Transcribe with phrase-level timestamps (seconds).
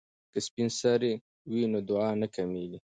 [0.31, 1.13] که سپین سرې
[1.51, 2.79] وي نو دعا نه کمیږي.